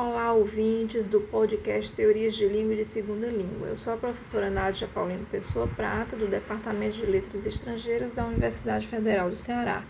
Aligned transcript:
Olá, 0.00 0.32
ouvintes 0.32 1.08
do 1.08 1.20
podcast 1.20 1.92
Teorias 1.92 2.36
de 2.36 2.46
Língua 2.46 2.72
e 2.72 2.76
de 2.76 2.84
Segunda 2.84 3.26
Língua. 3.26 3.66
Eu 3.66 3.76
sou 3.76 3.92
a 3.92 3.96
professora 3.96 4.48
Nádia 4.48 4.86
Paulino 4.86 5.26
Pessoa 5.26 5.66
Prata, 5.66 6.14
do 6.14 6.28
Departamento 6.28 6.98
de 6.98 7.04
Letras 7.04 7.44
Estrangeiras 7.44 8.12
da 8.12 8.24
Universidade 8.24 8.86
Federal 8.86 9.28
do 9.28 9.34
Ceará. 9.34 9.82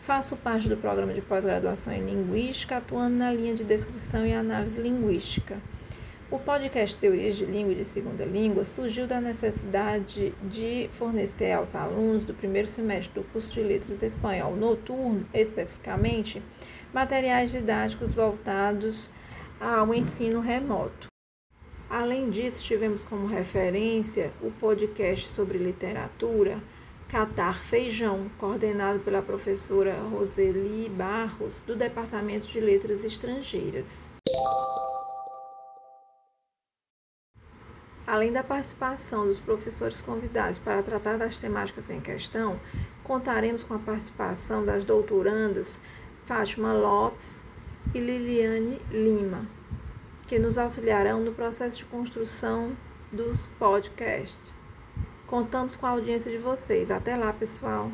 Faço 0.00 0.36
parte 0.36 0.68
do 0.68 0.76
programa 0.76 1.14
de 1.14 1.20
pós-graduação 1.20 1.92
em 1.92 2.04
Linguística, 2.04 2.78
atuando 2.78 3.14
na 3.14 3.32
linha 3.32 3.54
de 3.54 3.62
descrição 3.62 4.26
e 4.26 4.34
análise 4.34 4.80
linguística. 4.80 5.58
O 6.28 6.40
podcast 6.40 6.96
Teorias 6.96 7.36
de 7.36 7.44
Língua 7.44 7.72
e 7.72 7.76
de 7.76 7.84
Segunda 7.84 8.24
Língua 8.24 8.64
surgiu 8.64 9.06
da 9.06 9.20
necessidade 9.20 10.34
de 10.42 10.90
fornecer 10.94 11.52
aos 11.52 11.76
alunos 11.76 12.24
do 12.24 12.34
primeiro 12.34 12.66
semestre 12.66 13.14
do 13.14 13.22
curso 13.28 13.48
de 13.48 13.62
Letras 13.62 14.02
Espanhol 14.02 14.56
Noturno, 14.56 15.24
especificamente, 15.32 16.42
materiais 16.92 17.52
didáticos 17.52 18.12
voltados 18.12 19.12
ao 19.62 19.94
ensino 19.94 20.40
remoto. 20.40 21.06
Além 21.88 22.30
disso, 22.30 22.64
tivemos 22.64 23.04
como 23.04 23.28
referência 23.28 24.32
o 24.42 24.50
podcast 24.50 25.28
sobre 25.28 25.56
literatura 25.56 26.60
Catar 27.08 27.62
Feijão, 27.62 28.28
coordenado 28.38 28.98
pela 29.00 29.22
professora 29.22 29.94
Roseli 30.10 30.88
Barros, 30.88 31.60
do 31.60 31.76
Departamento 31.76 32.48
de 32.48 32.58
Letras 32.58 33.04
Estrangeiras. 33.04 34.10
Além 38.04 38.32
da 38.32 38.42
participação 38.42 39.26
dos 39.26 39.38
professores 39.38 40.00
convidados 40.00 40.58
para 40.58 40.82
tratar 40.82 41.18
das 41.18 41.38
temáticas 41.38 41.88
em 41.88 42.00
questão, 42.00 42.58
contaremos 43.04 43.62
com 43.62 43.74
a 43.74 43.78
participação 43.78 44.64
das 44.64 44.84
doutorandas 44.84 45.80
Fátima 46.24 46.72
Lopes 46.72 47.44
e 47.94 47.98
Liliane 47.98 48.80
Lima, 48.90 49.46
que 50.26 50.38
nos 50.38 50.56
auxiliarão 50.58 51.20
no 51.20 51.32
processo 51.32 51.78
de 51.78 51.84
construção 51.84 52.76
dos 53.12 53.46
podcasts. 53.58 54.54
Contamos 55.26 55.76
com 55.76 55.86
a 55.86 55.90
audiência 55.90 56.30
de 56.30 56.38
vocês. 56.38 56.90
Até 56.90 57.16
lá, 57.16 57.32
pessoal! 57.32 57.90